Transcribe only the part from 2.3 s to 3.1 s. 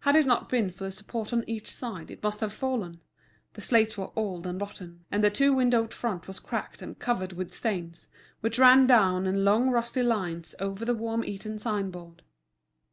have fallen;